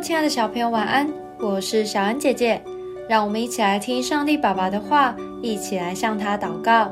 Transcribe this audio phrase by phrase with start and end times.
[0.00, 1.08] 亲爱的小朋友，晚安！
[1.40, 2.62] 我是小恩姐姐，
[3.08, 6.90] 让我们一起来听上帝爸爸的话，一起来向他祷告。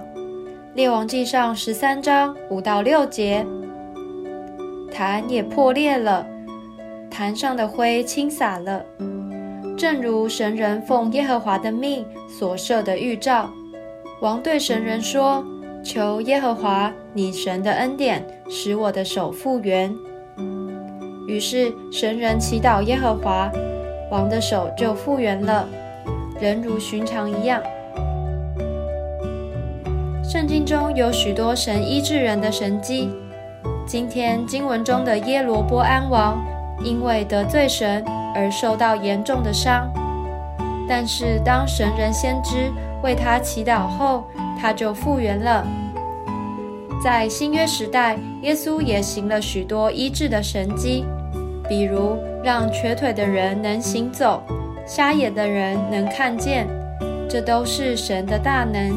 [0.74, 3.46] 列王记上十三章五到六节，
[4.92, 6.26] 坛也破裂了，
[7.08, 8.84] 坛上的灰倾洒了，
[9.78, 13.48] 正如神人奉耶和华的命所设的预兆。
[14.20, 15.44] 王对神人说
[15.84, 19.94] ：“求耶和华你神的恩典，使我的手复原。”
[21.26, 23.50] 于是神人祈祷耶和华，
[24.10, 25.68] 王的手就复原了，
[26.40, 27.60] 人如寻常一样。
[30.22, 33.10] 圣经中有许多神医治人的神迹。
[33.86, 36.44] 今天经文中的耶罗波安王，
[36.84, 39.90] 因为得罪神而受到严重的伤，
[40.88, 42.70] 但是当神人先知
[43.02, 44.24] 为他祈祷后，
[44.60, 45.66] 他就复原了。
[47.02, 51.04] 在新约时代，耶稣也行了许多医治的神迹。
[51.68, 54.42] 比如让瘸腿的人能行走，
[54.86, 56.66] 瞎眼的人能看见，
[57.28, 58.92] 这都是神的大能。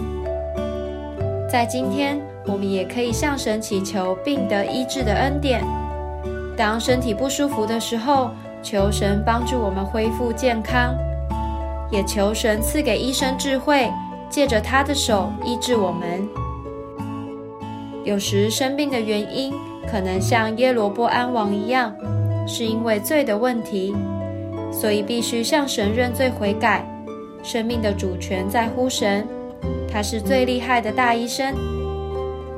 [1.50, 5.64] 在今天，我们也可以向神祈求病得医治的恩典。
[6.56, 8.30] 当身体不舒服的时候，
[8.61, 10.95] 求神帮助我们恢复健康，
[11.89, 13.89] 也求神赐给医生智慧，
[14.30, 16.28] 借着他的手医治我们。
[18.04, 19.54] 有时生病的原因
[19.89, 21.94] 可能像耶罗波安王一样。
[22.50, 23.95] 是因为罪的问题，
[24.72, 26.83] 所以必须向神认罪悔改。
[27.44, 29.25] 生命的主权在乎神，
[29.88, 31.53] 他是最厉害的大医生。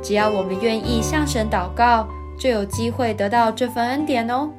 [0.02, 2.08] 只要我们愿意向神祷告，
[2.39, 4.50] 就有机会得到这份恩典哦。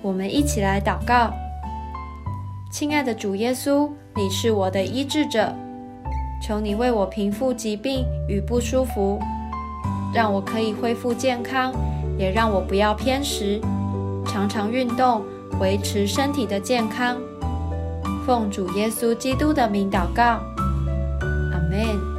[0.00, 1.30] 我们一起来祷告：
[2.72, 5.54] 亲爱的主耶稣，你是我的医治者，
[6.42, 9.20] 求你为我平复疾病与不舒服，
[10.14, 11.72] 让我可以恢复健康。
[12.18, 13.60] 也让我不要偏食，
[14.26, 15.24] 常常运动，
[15.60, 17.16] 维持身体的健康。
[18.26, 20.40] 奉主耶稣基督的名祷告，
[21.52, 22.15] 阿门。